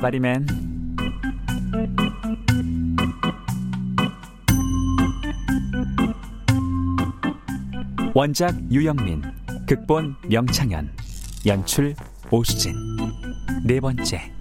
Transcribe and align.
바바리맨 0.00 0.46
원작 8.14 8.54
유영민 8.72 9.22
극본 9.66 10.16
명창현 10.28 10.90
연출 11.46 11.94
오수진. 12.30 12.74
네 13.64 13.78
번째 13.78 14.32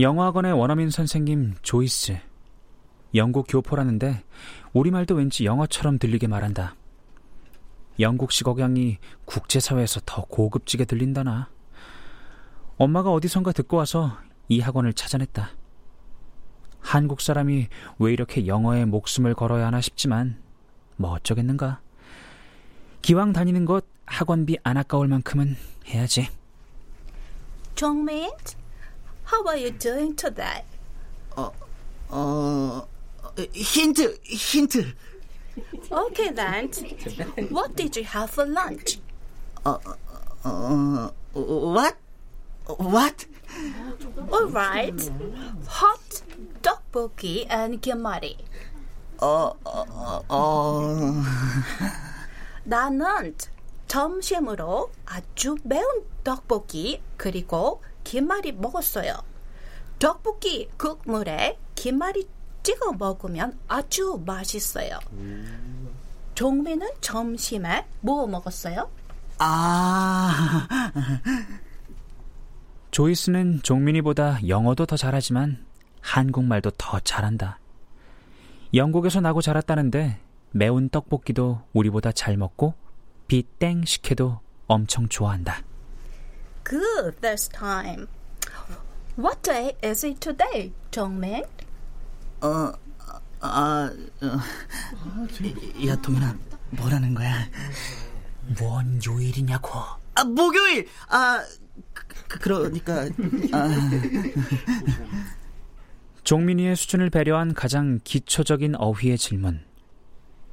영어학원의 0.00 0.54
원어민 0.54 0.88
선생님 0.88 1.56
조이스. 1.60 2.18
영국 3.14 3.46
교포라는데 3.48 4.22
우리말도 4.72 5.14
왠지 5.16 5.44
영어처럼 5.44 5.98
들리게 5.98 6.26
말한다. 6.26 6.74
영국식 7.98 8.48
억양이 8.48 8.96
국제사회에서 9.26 10.00
더 10.06 10.22
고급지게 10.22 10.86
들린다나. 10.86 11.50
엄마가 12.78 13.12
어디선가 13.12 13.52
듣고 13.52 13.76
와서 13.76 14.16
이 14.48 14.60
학원을 14.60 14.94
찾아냈다. 14.94 15.50
한국 16.80 17.20
사람이 17.20 17.68
왜 17.98 18.12
이렇게 18.12 18.46
영어에 18.46 18.86
목숨을 18.86 19.34
걸어야 19.34 19.66
하나 19.66 19.82
싶지만 19.82 20.40
뭐 20.96 21.12
어쩌겠는가. 21.12 21.80
기왕 23.02 23.34
다니는 23.34 23.66
것 23.66 23.84
학원비 24.06 24.58
안 24.62 24.78
아까울 24.78 25.08
만큼은 25.08 25.56
해야지. 25.88 26.28
Jongmin, 27.74 28.30
how 29.29 29.43
are 29.47 29.57
you 29.57 29.71
doing 29.71 30.15
today? 30.15 30.63
어, 31.35 32.87
힌트, 33.53 34.19
힌트. 34.23 34.93
Okay 35.89 36.31
then. 36.31 36.69
What 37.49 37.75
did 37.75 37.95
you 37.95 38.03
have 38.03 38.29
for 38.29 38.45
lunch? 38.45 38.99
어, 39.63 39.79
what? 41.33 41.95
What? 42.67 43.25
All 44.31 44.47
right. 44.49 45.11
Hot 45.67 46.21
tteokbokki 46.61 47.45
and 47.49 47.81
kimari. 47.81 48.37
어, 49.21 49.53
어, 49.63 50.21
어, 50.27 51.23
나는 52.63 53.35
점심으로 53.87 54.91
아주 55.05 55.55
매운 55.63 55.85
떡볶이 56.23 57.01
그리고 57.15 57.81
김말이 58.04 58.52
먹었어요. 58.52 59.14
떡볶이 59.98 60.68
국물에 60.76 61.58
김말이 61.74 62.28
찍어 62.62 62.92
먹으면 62.92 63.58
아주 63.68 64.22
맛있어요. 64.24 64.98
종민은 66.34 66.88
점심에 67.00 67.86
뭐 68.00 68.26
먹었어요? 68.26 68.90
아, 69.38 70.68
조이스는 72.90 73.60
종민이보다 73.62 74.48
영어도 74.48 74.84
더 74.84 74.96
잘하지만 74.96 75.64
한국말도 76.00 76.72
더 76.72 77.00
잘한다. 77.00 77.58
영국에서 78.74 79.20
나고 79.20 79.40
자랐다는데 79.40 80.20
매운 80.52 80.88
떡볶이도 80.88 81.62
우리보다 81.72 82.12
잘 82.12 82.36
먹고 82.36 82.74
비땡 83.28 83.84
식혜도 83.84 84.40
엄청 84.66 85.08
좋아한다. 85.08 85.62
Good 86.64 87.20
this 87.20 87.48
time. 87.48 88.08
What 89.16 89.42
day 89.42 89.76
is 89.82 90.04
it 90.06 90.20
today, 90.20 90.72
종민? 90.90 91.42
어, 92.40 92.72
아, 93.40 93.90
어, 94.22 94.40
야, 95.86 95.96
동현아, 95.96 96.36
뭐라는 96.70 97.14
거야? 97.14 97.48
뭔 98.58 99.00
요일이냐고. 99.04 99.78
아, 100.14 100.24
목요일! 100.24 100.88
아, 101.08 101.44
그, 101.92 102.38
그러니까, 102.38 103.08
아, 103.52 103.68
종민이의 106.24 106.76
수준을 106.76 107.10
배려한 107.10 107.54
가장 107.54 107.98
기초적인 108.04 108.76
어휘의 108.76 109.18
질문. 109.18 109.64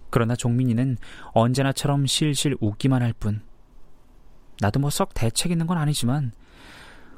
그러나 0.09 0.35
종민이는 0.35 0.97
언제나처럼 1.33 2.05
실실 2.05 2.55
웃기만 2.59 3.01
할 3.01 3.13
뿐. 3.13 3.41
나도 4.60 4.80
뭐 4.80 4.90
썩 4.90 5.14
대책 5.14 5.50
있는 5.50 5.66
건 5.66 5.78
아니지만, 5.78 6.32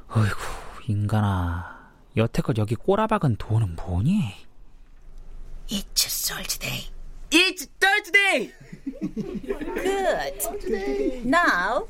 어이구, 0.08 0.38
인간아. 0.88 1.75
여태껏 2.16 2.56
여기 2.58 2.75
꼬라박은 2.75 3.37
돈은 3.37 3.76
뭐니? 3.76 4.46
It's 5.69 6.28
Thursday. 6.28 6.88
It's 7.31 7.66
Thursday! 7.81 8.52
Good. 9.75 11.25
Now, 11.25 11.88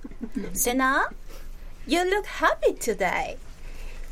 Sena, 0.53 1.09
you 1.87 2.03
look 2.09 2.27
happy 2.27 2.73
today. 2.75 3.37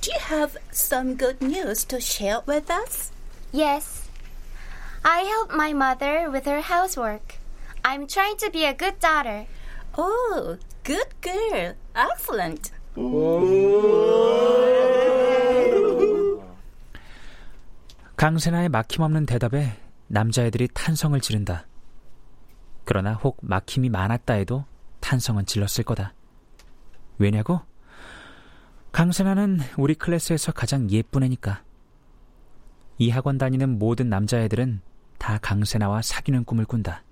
Do 0.02 0.10
you 0.12 0.18
have 0.20 0.56
some 0.72 1.14
good 1.16 1.40
news 1.40 1.84
to 1.84 2.00
share 2.00 2.42
with 2.46 2.70
us? 2.70 3.10
Yes. 3.52 4.08
I 5.04 5.20
help 5.22 5.54
my 5.54 5.72
mother 5.72 6.28
with 6.30 6.44
her 6.44 6.60
housework. 6.60 7.36
I'm 7.84 8.06
trying 8.06 8.36
to 8.38 8.50
be 8.50 8.64
a 8.64 8.74
good 8.74 9.00
daughter. 9.00 9.46
Oh, 9.96 10.58
good 10.87 11.09
girl. 11.21 11.75
Excellent. 11.93 12.71
강세나의 18.15 18.69
막힘없는 18.69 19.25
대답에 19.25 19.77
남자애들이 20.07 20.69
탄성을 20.73 21.19
지른다. 21.19 21.67
그러나 22.85 23.13
혹 23.15 23.37
막힘이 23.41 23.89
많았다 23.89 24.35
해도 24.35 24.63
탄성은 25.01 25.45
질렀을 25.45 25.83
거다. 25.83 26.13
왜냐고? 27.17 27.59
강세나는 28.93 29.59
우리 29.77 29.93
클래스에서 29.93 30.53
가장 30.53 30.89
예쁜 30.89 31.23
애니까. 31.23 31.63
이 32.97 33.09
학원 33.09 33.37
다니는 33.37 33.77
모든 33.77 34.09
남자애들은 34.09 34.81
다 35.17 35.37
강세나와 35.39 36.01
사귀는 36.01 36.45
꿈을 36.45 36.65
꾼다. 36.65 37.03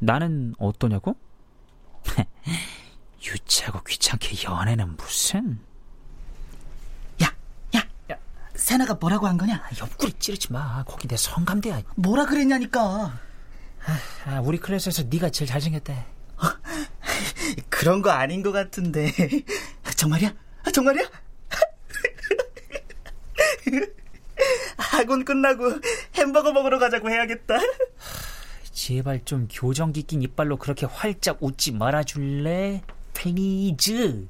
나는 0.00 0.54
어떠냐고? 0.58 1.16
유치하고 3.24 3.82
귀찮게 3.84 4.44
연애는 4.44 4.96
무슨? 4.96 5.58
야, 7.22 7.34
야, 7.76 7.82
야, 8.10 8.16
세나가 8.54 8.94
뭐라고 8.94 9.26
한 9.26 9.38
거냐? 9.38 9.62
옆구리 9.78 10.12
찌르지 10.18 10.52
마. 10.52 10.84
거기 10.84 11.08
내 11.08 11.16
성감대야. 11.16 11.82
뭐라 11.96 12.26
그랬냐니까. 12.26 13.18
아, 14.26 14.40
우리 14.40 14.58
클래스에서 14.58 15.04
네가 15.10 15.30
제일 15.30 15.50
잘생겼대. 15.50 16.06
그런 17.68 18.00
거 18.02 18.10
아닌 18.10 18.42
것 18.42 18.52
같은데. 18.52 19.12
정말이야? 19.96 20.32
정말이야? 20.72 21.04
학원 24.78 25.24
끝나고 25.24 25.80
햄버거 26.14 26.52
먹으러 26.52 26.78
가자고 26.78 27.10
해야겠다. 27.10 27.56
제발 28.84 29.24
좀 29.24 29.48
교정기 29.50 30.02
낀 30.02 30.20
이빨로 30.20 30.58
그렇게 30.58 30.84
활짝 30.84 31.38
웃지 31.40 31.72
말아줄래? 31.72 32.82
Please. 33.14 34.28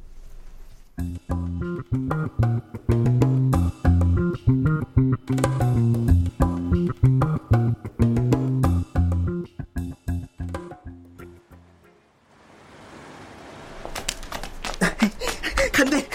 간대. 15.72 16.08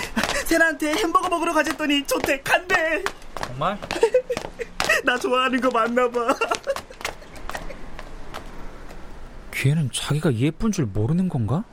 세나한테 0.45 0.93
햄버거 0.93 1.27
먹으러 1.27 1.51
가졌더니 1.51 2.07
좋대. 2.07 2.41
간대. 2.41 3.03
정말? 3.35 3.77
나 5.03 5.17
좋아하는 5.17 5.59
거 5.59 5.69
맞나 5.69 6.09
봐. 6.09 6.33
걔는 9.59 9.89
자기가 9.91 10.35
예쁜 10.35 10.71
줄 10.71 10.85
모르는 10.85 11.27
건가? 11.27 11.65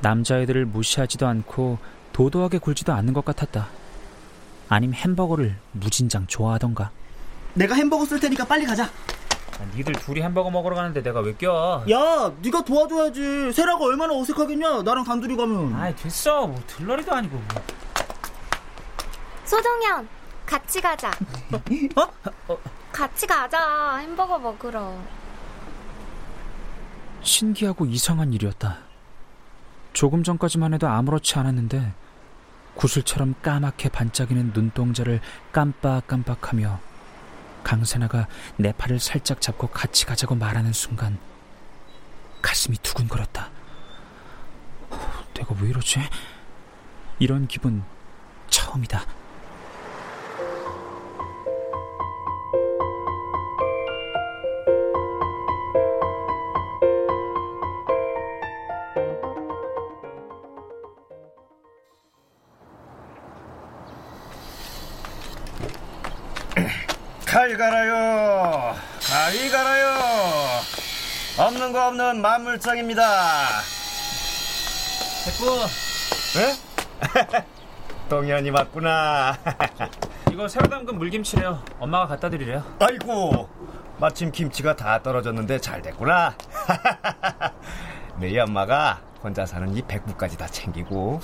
남자애들을 0.00 0.64
무시하지도 0.64 1.26
않고 1.26 1.76
도도하게 2.14 2.56
굴지도 2.56 2.94
않는 2.94 3.12
것 3.12 3.22
같았다. 3.22 3.68
아님 4.70 4.94
햄버거를 4.94 5.56
무진장 5.72 6.26
좋아하던가. 6.26 6.90
내가 7.52 7.74
햄버거 7.74 8.06
쓸 8.06 8.18
테니까 8.18 8.46
빨리 8.46 8.64
가자. 8.64 8.84
아, 8.84 9.76
니들 9.76 9.92
둘이 9.92 10.22
햄버거 10.22 10.50
먹으러 10.50 10.74
가는데 10.74 11.02
내가 11.02 11.20
왜 11.20 11.34
껴? 11.34 11.84
야, 11.90 12.32
네가 12.40 12.64
도와줘야지. 12.64 13.52
세라가 13.52 13.84
얼마나 13.84 14.14
어색하겠냐? 14.14 14.80
나랑 14.80 15.04
단둘이 15.04 15.36
가면. 15.36 15.74
아이 15.74 15.94
됐어. 15.96 16.46
뭐 16.46 16.62
들러리도 16.66 17.12
아니고. 17.12 17.36
뭐. 17.36 17.62
소동현, 19.44 20.08
같이 20.46 20.80
가자. 20.80 21.10
어? 22.48 22.56
같이 22.90 23.26
가자. 23.26 23.96
햄버거 23.96 24.38
먹으러. 24.38 25.19
신기하고 27.22 27.86
이상한 27.86 28.32
일이었다. 28.32 28.78
조금 29.92 30.22
전까지만 30.22 30.74
해도 30.74 30.88
아무렇지 30.88 31.38
않았는데 31.38 31.92
구슬처럼 32.74 33.34
까맣게 33.42 33.88
반짝이는 33.90 34.52
눈동자를 34.54 35.20
깜빡깜빡하며 35.52 36.80
강세나가 37.62 38.26
내 38.56 38.72
팔을 38.72 39.00
살짝 39.00 39.40
잡고 39.40 39.68
같이 39.68 40.06
가자고 40.06 40.34
말하는 40.34 40.72
순간 40.72 41.18
가슴이 42.40 42.76
두근거렸다. 42.78 43.50
어, 44.90 45.24
내가 45.34 45.54
왜 45.60 45.68
이러지? 45.68 46.00
이런 47.18 47.46
기분 47.46 47.84
처음이다. 48.48 49.04
칼 67.30 67.56
갈아요. 67.56 68.74
가위 69.08 69.48
갈아요. 69.50 69.96
없는 71.38 71.72
거 71.72 71.86
없는 71.86 72.20
만물장입니다. 72.20 73.02
백부 75.24 75.60
에? 76.40 77.44
동현이 78.10 78.50
맞구나. 78.50 79.38
이거 80.32 80.48
새로 80.48 80.68
담근 80.68 80.98
물김치래요. 80.98 81.62
엄마가 81.78 82.08
갖다 82.08 82.28
드리래요. 82.28 82.64
아이고, 82.80 83.48
마침 84.00 84.32
김치가 84.32 84.74
다 84.74 85.00
떨어졌는데 85.00 85.60
잘 85.60 85.80
됐구나. 85.82 86.34
너희 88.18 88.40
엄마가 88.40 89.02
혼자 89.22 89.46
사는 89.46 89.72
이 89.76 89.82
백부까지 89.82 90.36
다 90.36 90.48
챙기고. 90.48 91.20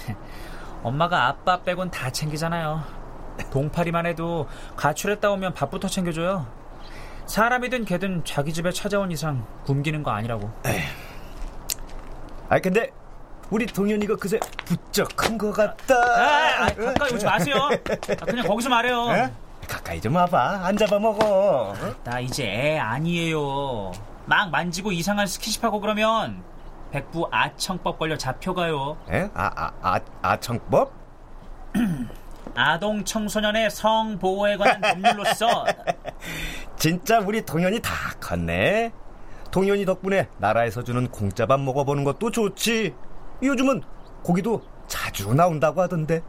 엄마가 0.85 1.26
아빠 1.26 1.61
빼곤 1.62 1.91
다 1.91 2.11
챙기잖아요. 2.11 2.95
동파리만 3.50 4.06
해도 4.06 4.49
가출했다 4.77 5.31
오면 5.31 5.55
밥부터 5.55 5.88
챙겨줘요. 5.88 6.47
사람이든 7.27 7.85
개든 7.85 8.25
자기 8.25 8.53
집에 8.53 8.71
찾아온 8.71 9.11
이상 9.11 9.44
굶기는 9.65 10.03
거 10.03 10.11
아니라고. 10.12 10.50
아 12.49 12.59
근데 12.61 12.93
우리 13.50 13.67
동현이가 13.67 14.17
그새 14.17 14.38
부쩍 14.65 15.09
큰것 15.17 15.55
같다. 15.55 15.94
아, 15.94 16.65
아, 16.65 16.75
가까이 16.75 17.15
오지 17.15 17.25
마세요. 17.25 17.56
아, 17.56 18.25
그냥 18.25 18.47
거기서 18.47 18.69
말해요. 18.69 19.11
에? 19.12 19.33
가까이 19.69 20.00
좀 20.00 20.15
와봐. 20.17 20.65
앉아봐 20.67 20.99
먹어. 20.99 21.73
어? 21.73 21.94
나 22.05 22.21
이제 22.21 22.44
애 22.44 22.79
아니에요. 22.79 23.93
막 24.27 24.50
만지고 24.50 24.93
이상한 24.93 25.27
스킨십하고 25.27 25.81
그러면 25.81 26.43
백부 26.91 27.29
아청법 27.31 27.99
걸려 27.99 28.17
잡혀가요. 28.17 28.97
에? 29.11 29.29
아, 29.35 29.50
아, 29.55 29.71
아, 29.83 30.00
아청법? 30.23 30.93
아동 32.56 33.05
청소년의 33.05 33.70
성 33.70 34.19
보호에 34.19 34.56
관한 34.56 34.81
법률로서 34.81 35.64
진짜 36.76 37.20
우리 37.20 37.44
동현이 37.44 37.81
다 37.81 37.91
컸네. 38.20 38.93
동현이 39.50 39.85
덕분에 39.85 40.29
나라에서 40.38 40.82
주는 40.82 41.06
공짜밥 41.08 41.61
먹어보는 41.61 42.05
것도 42.05 42.31
좋지. 42.31 42.94
요즘은 43.42 43.83
고기도 44.23 44.62
자주 44.87 45.33
나온다고 45.35 45.80
하던데. 45.83 46.23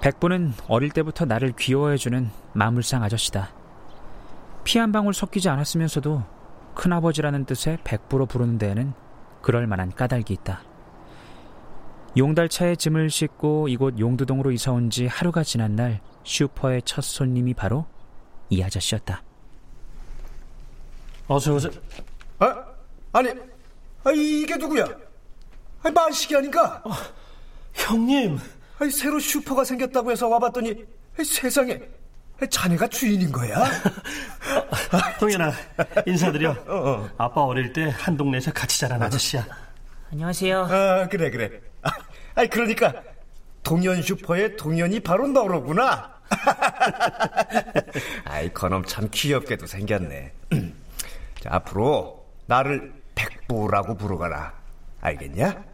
백부는 0.00 0.52
어릴 0.68 0.90
때부터 0.90 1.24
나를 1.24 1.52
귀여워해주는 1.56 2.30
마물상 2.52 3.02
아저씨다. 3.02 3.50
피 4.64 4.78
한 4.78 4.92
방울 4.92 5.14
섞이지 5.14 5.48
않았으면서도 5.48 6.22
큰아버지라는 6.74 7.44
뜻의 7.44 7.78
백부로 7.84 8.26
부르는 8.26 8.58
데에는 8.58 8.92
그럴 9.42 9.66
만한 9.66 9.90
까닭이 9.92 10.24
있다. 10.28 10.62
용달차에 12.16 12.76
짐을 12.76 13.08
싣고 13.10 13.68
이곳 13.68 13.98
용두동으로 13.98 14.52
이사 14.52 14.70
온 14.72 14.90
지 14.90 15.06
하루가 15.06 15.42
지난 15.42 15.74
날 15.76 16.00
슈퍼의 16.24 16.82
첫 16.84 17.02
손님이 17.02 17.54
바로 17.54 17.86
이 18.50 18.62
아저씨였다. 18.62 19.22
어서 21.28 21.54
오세요. 21.54 21.72
아, 22.38 22.64
아니, 23.12 23.30
아, 24.04 24.10
이게 24.10 24.56
누구야? 24.56 24.84
아, 25.82 25.90
만식이 25.90 26.36
아닌가? 26.36 26.82
어, 26.84 26.90
형님. 27.72 28.38
아니, 28.78 28.90
새로 28.90 29.18
슈퍼가 29.18 29.64
생겼다고 29.64 30.10
해서 30.10 30.28
와봤더니 30.28 30.84
아니, 31.16 31.24
세상에 31.24 31.80
자네가 32.50 32.88
주인인 32.88 33.30
거야? 33.32 33.64
동현아, 35.18 35.52
인사드려. 36.04 36.50
어, 36.66 36.74
어. 36.90 37.10
아빠 37.16 37.42
어릴 37.42 37.72
때 37.72 37.88
한 37.88 38.16
동네에서 38.16 38.52
같이 38.52 38.80
자란 38.80 39.00
아저씨야. 39.02 39.46
안녕하세요. 40.12 40.64
아, 40.64 41.08
그래, 41.08 41.30
그래. 41.30 41.58
아, 42.34 42.42
니 42.42 42.50
그러니까 42.50 42.92
동현 43.62 44.02
슈퍼의 44.02 44.56
동현이 44.58 45.00
바로 45.00 45.26
너로구나. 45.26 46.20
아이, 48.26 48.52
그놈 48.52 48.84
참 48.84 49.08
귀엽게도 49.10 49.66
생겼네. 49.66 50.34
자, 51.40 51.54
앞으로 51.54 52.26
나를 52.44 52.92
백부라고 53.14 53.96
부르거라. 53.96 54.52
알겠냐? 55.00 55.64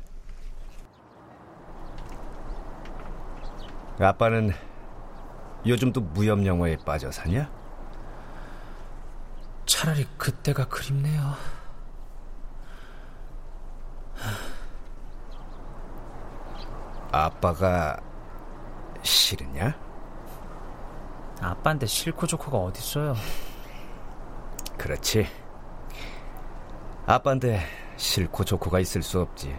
아빠는 3.99 4.52
요즘도 5.66 6.00
무협 6.00 6.47
영화에 6.47 6.76
빠져 6.87 7.11
사냐? 7.11 7.50
차라리 9.66 10.07
그때가 10.16 10.68
그립네요. 10.68 11.58
아빠가 17.10 17.98
싫으냐? 19.02 19.75
아빠한테 21.40 21.87
싫고 21.87 22.26
좋고가 22.26 22.58
어딨어요. 22.58 23.14
그렇지. 24.76 25.26
아빠한테 27.06 27.60
싫고 27.96 28.44
좋고가 28.44 28.80
있을 28.80 29.02
수 29.02 29.20
없지. 29.20 29.56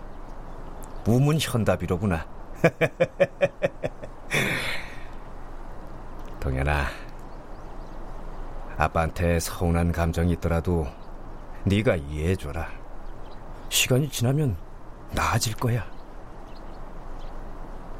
우문현답이로구나. 1.07 2.27
동현아, 6.39 6.85
아빠한테 8.77 9.39
서운한 9.39 9.91
감정이 9.91 10.33
있더라도 10.33 10.85
네가 11.65 11.95
이해해줘라. 11.95 12.78
시간이 13.69 14.09
지나면 14.09 14.55
나아질 15.13 15.55
거야. 15.55 15.85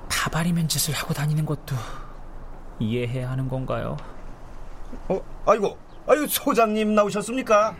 타바리맨 0.10 0.68
짓을 0.68 0.94
하고 0.96 1.14
다니는 1.14 1.46
것도 1.46 1.76
이해해야 2.80 3.30
하는 3.32 3.48
건가요? 3.48 3.96
어, 5.08 5.20
아이고, 5.46 5.78
아유 6.08 6.28
소장님 6.28 6.96
나오셨습니까? 6.96 7.76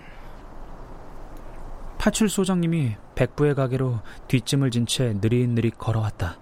파출 1.98 2.30
소장님이 2.30 2.96
백부의 3.16 3.56
가게로 3.56 4.00
뒷짐을 4.28 4.72
진 4.72 4.86
채 4.86 5.14
느릿느릿 5.20 5.78
걸어왔다. 5.78 6.38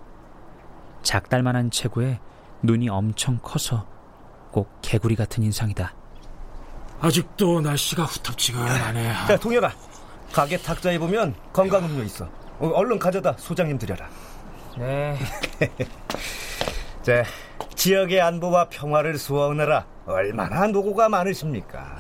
작달만한 1.01 1.72
체구에 1.72 2.20
눈이 2.62 2.89
엄청 2.89 3.39
커서 3.42 3.88
꼭 4.51 4.77
개구리 4.82 5.16
같은 5.16 5.44
인상이다. 5.44 5.94
아직도 7.00 7.62
날씨가 7.62 8.04
후텁지근하네. 8.04 9.08
야, 9.08 9.38
동현아, 9.39 9.72
가게 10.32 10.58
탁자에 10.58 11.00
보면 11.00 11.36
건강 11.54 11.86
음료 11.86 12.04
있어. 12.04 12.26
어, 12.60 12.68
얼른 12.68 13.00
가져다 13.00 13.34
소장님 13.38 13.78
드려라. 13.78 14.08
네. 14.78 15.18
자, 17.02 17.24
지역의 17.76 18.22
안보와 18.22 18.70
평화를 18.70 19.18
수호하느라 19.18 19.86
얼마나 20.06 20.68
노고가 20.68 21.10
많으십니까? 21.10 21.98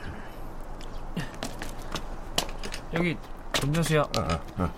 여기 2.93 3.17
음료수야. 3.63 4.01
어, 4.01 4.11
어. 4.57 4.71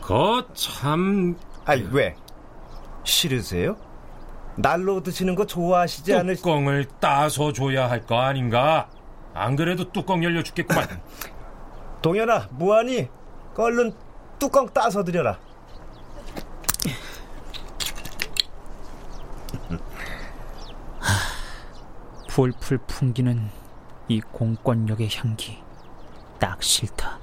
거참 0.00 1.36
아이 1.64 1.86
왜? 1.92 2.16
싫으세요? 3.04 3.76
날로 4.56 5.02
드시는 5.02 5.34
거 5.34 5.46
좋아하시지 5.46 6.14
않으 6.14 6.36
뚜껑을 6.36 6.86
따서 7.00 7.52
줘야 7.52 7.88
할 7.88 8.04
거 8.06 8.18
아닌가? 8.20 8.88
안 9.34 9.56
그래도 9.56 9.90
뚜껑 9.92 10.22
열려 10.24 10.42
죽겠구만. 10.42 10.86
동현아, 12.02 12.48
뭐하니? 12.50 13.08
얼른 13.56 13.92
뚜껑 14.38 14.68
따서 14.68 15.04
드려라. 15.04 15.38
풀풀 22.28 22.78
풍기는 22.86 23.50
이 24.08 24.20
공권력의 24.20 25.08
향기 25.16 25.58
딱 26.38 26.62
싫다. 26.62 27.18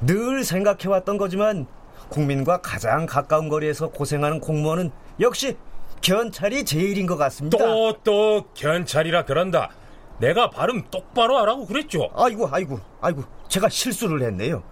늘 0.00 0.44
생각해왔던 0.44 1.18
거지만 1.18 1.66
국민과 2.08 2.60
가장 2.62 3.04
가까운 3.06 3.48
거리에서 3.48 3.90
고생하는 3.90 4.40
공무원은 4.40 4.90
역시 5.20 5.56
견찰이 6.00 6.64
제일인 6.64 7.06
것 7.06 7.16
같습니다. 7.16 7.58
또 7.58 7.98
또 8.04 8.46
견찰이라 8.54 9.24
그런다. 9.24 9.70
내가 10.20 10.50
발음 10.50 10.82
똑바로 10.90 11.38
하라고 11.38 11.66
그랬죠. 11.66 12.10
아이고 12.16 12.48
아이고 12.50 12.80
아이고 13.00 13.24
제가 13.48 13.68
실수를 13.68 14.22
했네요. 14.22 14.62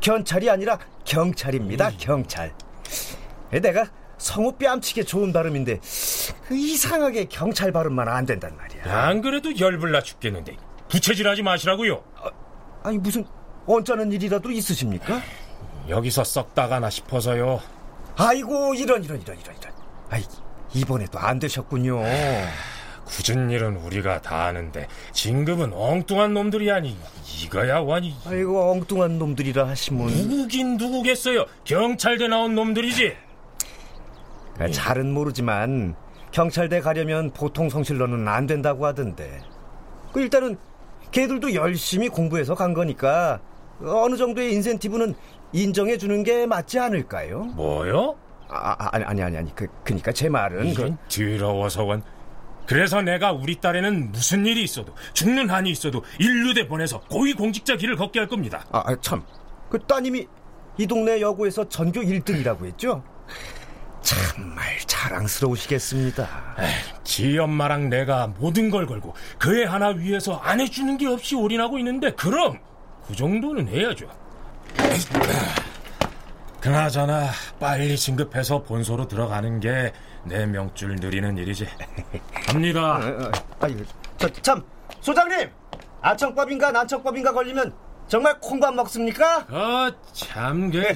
견찰이 0.00 0.48
아니라 0.50 0.78
경찰입니다. 1.04 1.90
경찰. 1.98 2.52
내가 3.50 3.86
성우 4.18 4.52
뺨치게 4.58 5.04
좋은 5.04 5.32
발음인데 5.32 5.78
그 6.46 6.56
이상하게 6.56 7.26
경찰 7.26 7.70
발음만 7.72 8.08
안 8.08 8.26
된단 8.26 8.56
말이야. 8.56 8.82
안 9.06 9.20
그래도 9.22 9.56
열불나 9.58 10.02
죽겠는데 10.02 10.56
부채질하지 10.88 11.42
마시라고요. 11.42 12.02
아 12.82 12.90
니 12.90 12.98
무슨 12.98 13.24
언짢은 13.66 14.12
일이라도 14.12 14.50
있으십니까? 14.50 15.20
여기서 15.88 16.24
썩다가나 16.24 16.88
싶어서요. 16.90 17.60
아이고 18.16 18.74
이런 18.74 19.04
이런 19.04 19.20
이런 19.20 19.38
이런 19.38 19.56
이런. 19.56 19.72
아이 20.10 20.22
이번에도 20.74 21.18
안 21.18 21.38
되셨군요. 21.38 22.00
굳은 23.08 23.50
일은 23.50 23.76
우리가 23.76 24.20
다 24.20 24.44
아는데 24.44 24.86
진급은 25.12 25.72
엉뚱한 25.72 26.34
놈들이 26.34 26.70
아니 26.70 26.96
이거야 27.42 27.80
완이. 27.80 28.14
아이고 28.26 28.70
엉뚱한 28.72 29.18
놈들이라 29.18 29.66
하시면 29.66 30.06
누구긴 30.06 30.76
누구겠어요. 30.76 31.46
경찰대 31.64 32.28
나온 32.28 32.54
놈들이지. 32.54 33.16
아, 34.58 34.68
잘은 34.68 35.12
모르지만 35.12 35.94
경찰대 36.32 36.80
가려면 36.80 37.30
보통 37.32 37.70
성실로는 37.70 38.28
안 38.28 38.46
된다고 38.46 38.84
하던데. 38.86 39.40
그 40.12 40.20
일단은 40.20 40.58
걔들도 41.10 41.54
열심히 41.54 42.08
공부해서 42.08 42.54
간 42.54 42.74
거니까 42.74 43.40
어느 43.82 44.16
정도의 44.16 44.52
인센티브는 44.54 45.14
인정해 45.52 45.96
주는 45.96 46.22
게 46.22 46.44
맞지 46.44 46.78
않을까요? 46.78 47.44
뭐요? 47.54 48.16
아, 48.48 48.74
아 48.78 48.88
아니 48.92 49.04
아니 49.04 49.22
아니 49.22 49.36
아니 49.38 49.54
그 49.54 49.66
그니까 49.84 50.12
제 50.12 50.28
말은 50.28 50.66
이건 50.66 50.98
더러워서원. 51.08 52.02
그래서 52.68 53.00
내가 53.00 53.32
우리 53.32 53.56
딸에는 53.56 54.12
무슨 54.12 54.44
일이 54.44 54.62
있어도 54.62 54.94
죽는 55.14 55.48
한이 55.48 55.70
있어도 55.70 56.04
인류대 56.20 56.68
보내서 56.68 57.00
고위 57.00 57.32
공직자 57.32 57.76
길을 57.76 57.96
걷게 57.96 58.18
할 58.18 58.28
겁니다. 58.28 58.66
아, 58.70 58.82
아 58.84 58.96
참. 59.00 59.22
그 59.70 59.78
따님이 59.78 60.26
이 60.76 60.86
동네 60.86 61.18
여고에서 61.22 61.66
전교 61.66 62.02
1등이라고 62.02 62.66
했죠? 62.66 63.02
정말 64.02 64.66
자랑스러우시겠습니다. 64.86 66.28
에이, 66.58 66.68
지 67.04 67.38
엄마랑 67.38 67.88
내가 67.88 68.26
모든 68.38 68.68
걸 68.68 68.86
걸고 68.86 69.14
그애 69.38 69.64
하나 69.64 69.88
위해서 69.88 70.36
안 70.36 70.60
해주는 70.60 70.98
게 70.98 71.06
없이 71.06 71.36
올인하고 71.36 71.78
있는데 71.78 72.10
그럼 72.12 72.58
그 73.06 73.16
정도는 73.16 73.66
해야죠. 73.68 74.10
그나저나 76.60 77.30
빨리 77.58 77.96
진급해서 77.96 78.62
본소로 78.62 79.08
들어가는 79.08 79.60
게 79.60 79.94
내 80.28 80.46
명줄 80.46 80.96
느리는 80.96 81.36
일이지. 81.36 81.66
갑니다. 82.46 83.00
아유, 83.60 83.84
저, 84.16 84.28
참 84.28 84.62
소장님 85.00 85.50
아청법인가 86.00 86.70
난청법인가 86.70 87.32
걸리면 87.32 87.72
정말 88.06 88.38
콩밥 88.40 88.74
먹습니까? 88.74 89.46
어, 89.50 89.90
참, 90.12 90.70
그. 90.70 90.82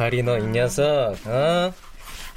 앙탈이 0.00 0.22
너이 0.22 0.46
녀석, 0.46 1.14
어? 1.26 1.74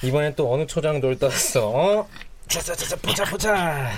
이번엔 0.03 0.35
또 0.35 0.53
어느 0.53 0.67
초장 0.67 0.99
돌떴어, 0.99 1.69
어? 1.69 2.09
자자자자, 2.49 2.97
보자, 2.97 3.23
보자. 3.23 3.89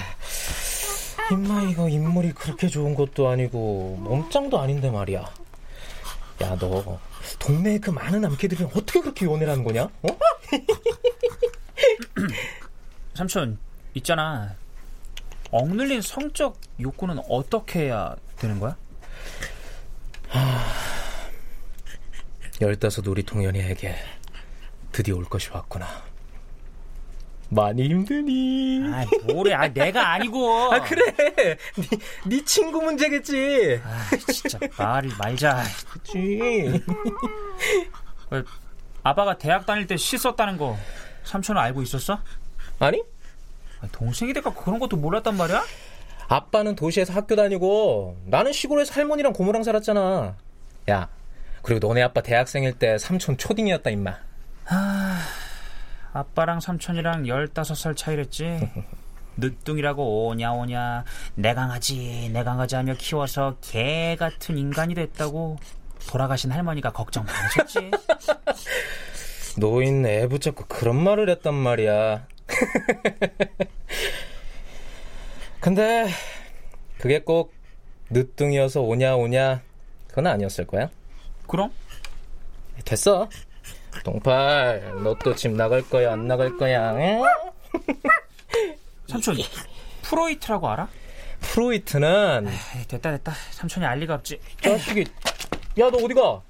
임마, 1.31 1.63
이거 1.63 1.89
인물이 1.89 2.33
그렇게 2.33 2.67
좋은 2.67 2.93
것도 2.93 3.27
아니고, 3.27 3.97
몸짱도 4.01 4.59
아닌데 4.59 4.91
말이야. 4.91 5.21
야, 6.43 6.57
너, 6.59 6.99
동네에 7.39 7.79
그 7.79 7.89
많은 7.89 8.21
남캐들이 8.21 8.65
어떻게 8.65 9.01
그렇게 9.01 9.25
연애를 9.25 9.49
하는 9.49 9.63
거냐? 9.63 9.85
어? 9.85 10.17
삼촌, 13.15 13.57
있잖아. 13.95 14.53
억눌린 15.49 16.03
성적 16.03 16.59
욕구는 16.79 17.17
어떻게 17.27 17.85
해야 17.85 18.15
되는 18.37 18.59
거야? 18.59 18.77
열다섯 22.61 23.05
우리 23.07 23.23
동현이에게 23.23 23.95
드디어 24.91 25.15
올 25.15 25.25
것이 25.25 25.49
왔구나. 25.51 25.87
많이 27.49 27.89
힘드니? 27.89 28.81
아, 28.91 29.05
뭐래? 29.25 29.53
아, 29.53 29.67
내가 29.67 30.13
아니고. 30.13 30.71
아, 30.73 30.81
그래. 30.81 31.13
네, 31.15 31.57
네 32.25 32.45
친구 32.45 32.81
문제겠지. 32.81 33.81
아, 33.83 34.09
진짜 34.31 34.57
말을 34.77 35.11
말자. 35.17 35.63
그치. 35.89 36.81
어, 38.31 38.41
아빠가 39.03 39.37
대학 39.37 39.65
다닐 39.65 39.85
때 39.85 39.97
씻었다는 39.97 40.57
거 40.57 40.77
삼촌은 41.23 41.61
알고 41.61 41.81
있었어? 41.83 42.19
아니? 42.79 43.03
동생이 43.91 44.33
될까 44.33 44.53
그런 44.53 44.79
것도 44.79 44.97
몰랐단 44.97 45.37
말이야? 45.37 45.63
아빠는 46.27 46.75
도시에서 46.75 47.13
학교 47.13 47.35
다니고 47.35 48.17
나는 48.25 48.51
시골에서 48.51 48.93
할머니랑 48.93 49.33
고모랑 49.33 49.61
살았잖아. 49.63 50.35
야, 50.89 51.09
그리고 51.65 51.87
너네 51.87 52.03
아빠 52.03 52.21
대학생일 52.21 52.73
때 52.73 52.99
삼촌 52.99 53.37
초딩이었다 53.37 53.89
임마. 53.89 54.15
아, 54.67 55.21
아빠랑 56.13 56.59
삼촌이랑 56.59 57.23
15살 57.23 57.97
차이랬지. 57.97 58.69
늦둥이라고 59.37 60.27
오냐 60.27 60.53
오냐 60.53 61.03
내 61.33 61.55
강아지 61.55 62.29
내 62.31 62.43
강아지 62.43 62.75
하며 62.75 62.93
키워서 62.93 63.57
개 63.61 64.15
같은 64.15 64.59
인간이 64.59 64.93
됐다고 64.93 65.57
돌아가신 66.07 66.51
할머니가 66.51 66.91
걱정 66.91 67.25
많으셨지. 67.25 67.89
노인 69.57 70.05
애 70.05 70.27
붙잡고 70.27 70.65
그런 70.67 71.03
말을 71.03 71.31
했단 71.31 71.55
말이야. 71.55 72.27
근데 75.59 76.09
그게 76.99 77.21
꼭 77.21 77.55
늦둥이어서 78.11 78.81
오냐 78.81 79.15
오냐 79.15 79.63
그건 80.09 80.27
아니었을 80.27 80.67
거야. 80.67 80.91
그럼? 81.47 81.71
됐어. 82.83 83.29
동팔, 84.03 85.03
너 85.03 85.15
또 85.15 85.33
집 85.35 85.51
나갈 85.53 85.81
거야, 85.81 86.11
안 86.13 86.27
나갈 86.27 86.57
거야? 86.57 86.93
응? 86.95 87.23
삼촌, 89.07 89.37
프로이트라고 90.03 90.69
알아? 90.69 90.87
프로이트는 91.41 92.47
에이, 92.49 92.87
됐다 92.87 93.11
됐다. 93.11 93.33
삼촌이 93.51 93.85
알 93.85 93.99
리가 93.99 94.15
없지. 94.15 94.39
자식이. 94.61 95.01
야, 95.79 95.89
너 95.89 95.97
어디 95.97 96.13
가? 96.13 96.41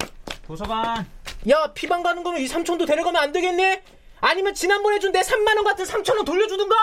도서관. 0.48 1.06
야, 1.50 1.72
피방 1.74 2.02
가는 2.04 2.24
거면 2.24 2.42
이 2.42 2.48
삼촌도 2.48 2.86
데려가면 2.86 3.22
안 3.22 3.32
되겠네? 3.32 3.84
아니면 4.22 4.54
지난번에 4.54 5.00
준 5.00 5.12
내 5.12 5.22
3만 5.22 5.56
원 5.56 5.64
같은 5.64 5.86
3천 5.86 6.16
원 6.16 6.26
돌려주든가! 6.26 6.76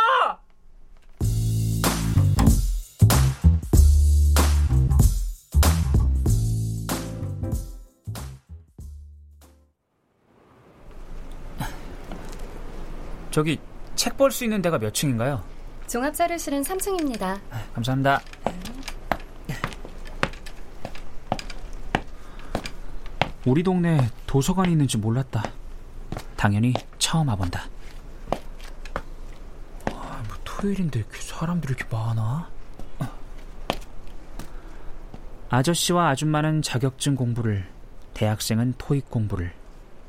저기 13.33 13.59
책 13.97 14.17
볼 14.17 14.31
수 14.31 14.45
있는 14.45 14.63
데가 14.63 14.79
몇 14.79 14.93
층인가요? 14.95 15.43
종합자료실은 15.89 16.63
3층입니다. 16.63 17.41
감사합니다. 17.75 18.21
우리 23.45 23.63
동네 23.63 23.99
도서관이 24.27 24.73
있는지 24.73 24.99
몰랐다. 24.99 25.43
당연히 26.37 26.73
처음 26.99 27.29
와본다. 27.29 27.65
아, 29.93 30.23
뭐 30.29 30.37
토요일인데 30.45 31.01
이렇게 31.01 31.21
사람들이 31.21 31.75
이렇게 31.77 31.85
많아? 31.95 32.49
아저씨와 35.51 36.09
아줌마는 36.11 36.63
자격증 36.63 37.15
공부를, 37.15 37.69
대학생은 38.15 38.75
토익 38.79 39.11
공부를, 39.11 39.53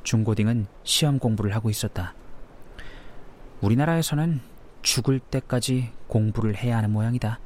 중고딩은 0.04 0.66
시험 0.84 1.18
공부를 1.18 1.54
하고 1.54 1.68
있었다. 1.68 2.14
우리나라에서는 3.64 4.42
죽을 4.82 5.18
때까지 5.18 5.90
공부를 6.06 6.54
해야 6.54 6.76
하는 6.76 6.90
모양이다. 6.90 7.40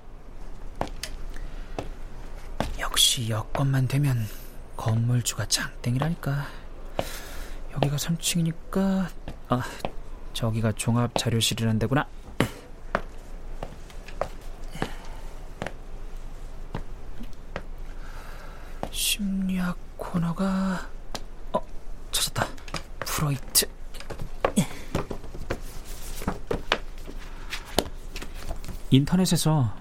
역시 2.81 3.29
여건만 3.31 3.87
되면 3.87 4.27
건물주가 4.77 5.47
장땡이라니까. 5.47 6.45
여기가 7.75 7.97
3층이니까 7.97 9.09
아 9.49 9.63
저기가 10.33 10.73
종합 10.73 11.15
자료실이란 11.15 11.79
데구나. 11.79 12.09
심리학 18.91 19.79
코너가 19.97 20.89
어 21.53 21.67
찾았다. 22.11 22.49
프로이트. 22.99 23.78
인터넷에서 28.91 29.75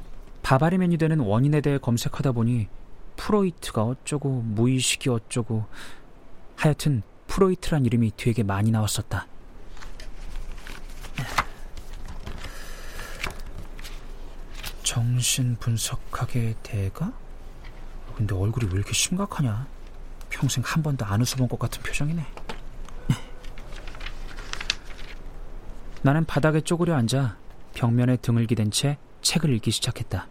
바바리 0.43 0.77
맨이 0.77 0.97
되는 0.97 1.19
원인에 1.19 1.61
대해 1.61 1.77
검색하다 1.77 2.33
보니 2.33 2.67
프로이트가 3.15 3.83
어쩌고 3.83 4.41
무의식이 4.41 5.09
어쩌고 5.09 5.65
하여튼 6.55 7.03
프로이트란 7.27 7.85
이름이 7.85 8.11
되게 8.17 8.43
많이 8.43 8.71
나왔었다. 8.71 9.27
정신 14.83 15.55
분석학의 15.57 16.55
대가? 16.63 17.13
근데 18.15 18.33
얼굴이 18.33 18.67
왜 18.71 18.77
이렇게 18.77 18.93
심각하냐? 18.93 19.67
평생 20.29 20.63
한 20.65 20.81
번도 20.81 21.05
안 21.05 21.21
웃어본 21.21 21.47
것 21.47 21.59
같은 21.59 21.81
표정이네. 21.83 22.25
나는 26.01 26.25
바닥에 26.25 26.61
쪼그려 26.61 26.95
앉아 26.95 27.37
벽면에 27.77 28.17
등을 28.17 28.47
기댄 28.47 28.71
채 28.71 28.97
책을 29.21 29.53
읽기 29.55 29.69
시작했다. 29.69 30.27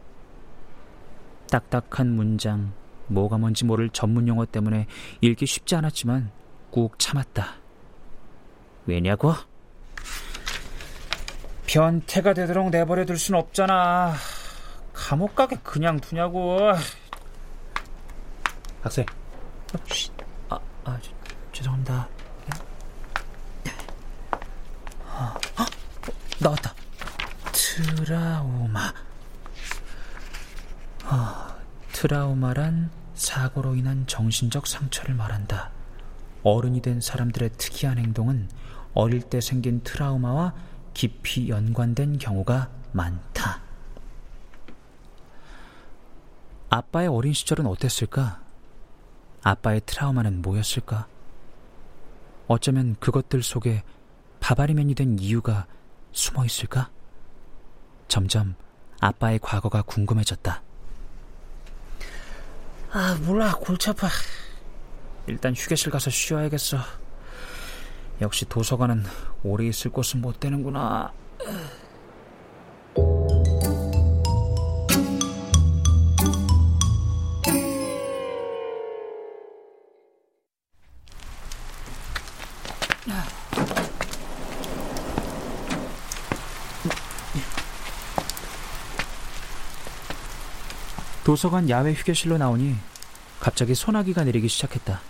딱딱한 1.48 2.08
문장, 2.08 2.72
뭐가 3.06 3.38
뭔지 3.38 3.64
모를 3.64 3.88
전문 3.90 4.26
용어 4.26 4.44
때문에 4.44 4.88
읽기 5.20 5.46
쉽지 5.46 5.76
않았지만 5.76 6.32
꾹 6.72 6.98
참았다. 6.98 7.54
왜냐고? 8.86 9.32
변태가 11.68 12.34
되도록 12.34 12.70
내버려 12.70 13.04
둘 13.04 13.16
순 13.16 13.36
없잖아. 13.36 14.14
감옥 14.92 15.36
가게 15.36 15.56
그냥 15.62 16.00
두냐고. 16.00 16.58
학생. 18.82 19.06
아, 20.48 20.58
아 20.84 20.98
저, 21.00 21.10
죄송합니다. 21.52 22.08
아, 25.08 25.38
아, 25.56 25.66
나왔다. 26.40 26.75
트라우마. 27.76 28.94
아, 31.04 31.58
트라우마란 31.92 32.90
사고로 33.12 33.74
인한 33.74 34.06
정신적 34.06 34.66
상처를 34.66 35.14
말한다. 35.14 35.70
어른이 36.42 36.80
된 36.80 37.02
사람들의 37.02 37.50
특이한 37.58 37.98
행동은 37.98 38.48
어릴 38.94 39.20
때 39.20 39.42
생긴 39.42 39.82
트라우마와 39.82 40.54
깊이 40.94 41.50
연관된 41.50 42.16
경우가 42.16 42.70
많다. 42.92 43.60
아빠의 46.70 47.08
어린 47.08 47.34
시절은 47.34 47.66
어땠을까? 47.66 48.40
아빠의 49.42 49.82
트라우마는 49.84 50.40
뭐였을까? 50.40 51.08
어쩌면 52.46 52.96
그것들 53.00 53.42
속에 53.42 53.82
바바리맨이 54.40 54.94
된 54.94 55.18
이유가 55.18 55.66
숨어 56.12 56.46
있을까? 56.46 56.95
점점 58.08 58.54
아빠의 59.00 59.38
과거가 59.40 59.82
궁금해졌다. 59.82 60.62
아, 62.92 63.18
몰라. 63.26 63.54
골치 63.60 63.90
아파. 63.90 64.08
일단 65.26 65.54
휴게실 65.54 65.90
가서 65.90 66.10
쉬어야겠어. 66.10 66.78
역시 68.20 68.46
도서관은 68.46 69.04
오래 69.42 69.66
있을 69.66 69.90
곳은 69.90 70.20
못 70.22 70.40
되는구나. 70.40 71.12
도서관 91.30 91.68
야외 91.68 91.92
휴게실로 91.92 92.38
나오니 92.38 92.76
갑자기 93.40 93.74
소나기가 93.74 94.22
내리기 94.22 94.46
시작했다. 94.46 95.00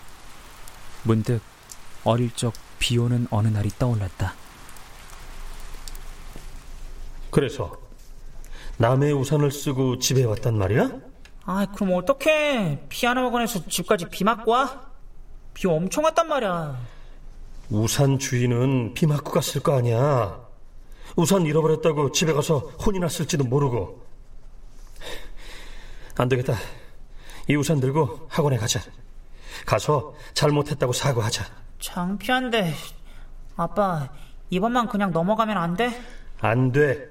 문득 1.03 1.41
어릴 2.03 2.31
적 2.31 2.53
비 2.79 2.97
오는 2.97 3.27
어느 3.29 3.47
날이 3.49 3.69
떠올랐다. 3.77 4.33
그래서 7.29 7.75
남의 8.77 9.13
우산을 9.13 9.51
쓰고 9.51 9.99
집에 9.99 10.23
왔단 10.23 10.57
말이야? 10.57 10.91
아, 11.45 11.67
그럼 11.75 11.93
어떡해. 11.93 12.85
피아노 12.89 13.21
학원에서 13.21 13.67
집까지 13.67 14.09
비 14.09 14.23
맞고 14.23 14.49
와? 14.51 14.87
비 15.53 15.67
엄청 15.67 16.03
왔단 16.03 16.27
말이야. 16.27 16.79
우산 17.69 18.17
주인은 18.17 18.95
비 18.95 19.05
맞고 19.05 19.31
갔을 19.31 19.61
거 19.61 19.77
아니야. 19.77 20.39
우산 21.15 21.45
잃어버렸다고 21.45 22.11
집에 22.11 22.33
가서 22.33 22.59
혼이 22.85 22.97
났을지도 22.99 23.43
모르고. 23.43 24.06
안 26.17 26.29
되겠다. 26.29 26.55
이 27.47 27.55
우산 27.55 27.79
들고 27.79 28.27
학원에 28.29 28.57
가자. 28.57 28.81
가서 29.65 30.13
잘못했다고 30.33 30.93
사과하자. 30.93 31.45
창피한데. 31.79 32.73
아빠, 33.55 34.09
이번만 34.49 34.87
그냥 34.87 35.11
넘어가면 35.11 35.57
안 35.57 35.75
돼? 35.75 35.89
안 36.39 36.71
돼. 36.71 37.07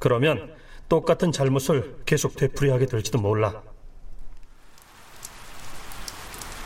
그러면 0.00 0.54
똑같은 0.88 1.30
잘못을 1.30 2.02
계속 2.06 2.36
되풀이하게 2.36 2.86
될지도 2.86 3.18
몰라. 3.18 3.62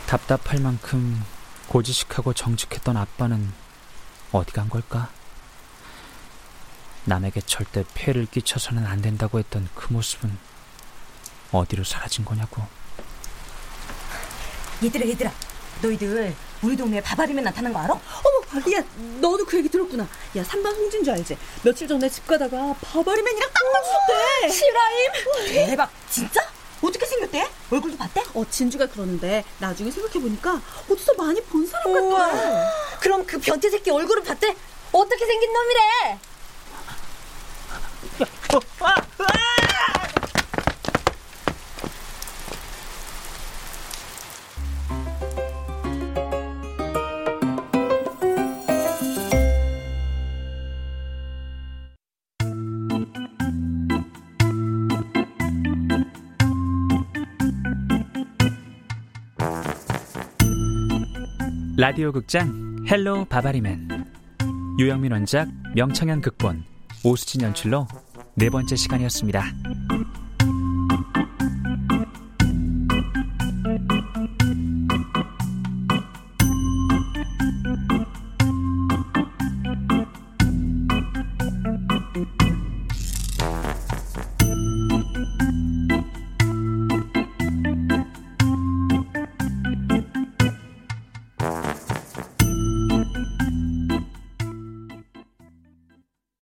답답할 0.07 0.61
만큼 0.61 1.23
고지식하고 1.69 2.33
정직했던 2.35 2.97
아빠는 2.97 3.51
어디 4.33 4.53
간 4.53 4.69
걸까? 4.69 5.11
남에게 7.05 7.41
절대 7.43 7.85
폐를 7.95 8.27
끼쳐서는 8.27 8.87
안 8.87 9.03
된다고 9.03 9.39
했던 9.39 9.69
그 9.75 9.93
모습은 9.93 10.31
어디로 11.59 11.85
사라진 11.85 12.25
거냐고. 12.25 12.63
얘들아 14.83 15.07
얘들아 15.09 15.31
너희들 15.83 16.35
우리 16.63 16.77
동네에 16.77 17.01
바바리맨 17.01 17.45
나타난 17.45 17.73
거 17.73 17.79
알아? 17.81 17.93
어머 17.95 18.73
야 18.77 18.83
너도 19.21 19.45
그 19.45 19.59
얘기 19.59 19.69
들었구나 19.69 20.07
야 20.37 20.43
3반 20.43 20.67
홍진주 20.67 21.11
알지? 21.13 21.37
며칠 21.63 21.87
전에 21.87 22.09
집 22.09 22.27
가다가 22.27 22.75
바바리맨이랑 22.81 23.51
딱 23.53 23.63
맞췄대 23.73 24.49
실화임? 24.51 25.67
대박 25.67 25.91
진짜? 26.11 26.41
어떻게 26.83 27.07
생겼대? 27.07 27.49
얼굴도 27.71 27.97
봤대? 27.97 28.23
어, 28.35 28.45
진주가 28.51 28.87
그러는데 28.87 29.45
나중에 29.59 29.91
생각해보니까 29.91 30.61
어디서 30.91 31.15
많이 31.15 31.41
본 31.43 31.67
사람. 31.67 31.87
우와. 31.93 32.71
그럼 33.01 33.25
그 33.27 33.39
변태 33.39 33.71
새끼 33.71 33.91
얼굴을 33.91 34.23
봤대? 34.23 34.55
어떻게 34.93 35.25
생긴 35.27 35.51
놈이래? 35.53 36.19
라디오 61.85 62.13
극장 62.13 62.83
헬로 62.91 63.27
바바리맨 63.27 64.07
유영민 64.79 65.13
원작 65.13 65.47
명창현 65.75 66.23
극본 66.23 66.65
오수진 67.05 67.43
연출로 67.43 67.87
네 68.37 68.49
번째 68.49 68.75
시간이었습니다. 68.75 69.45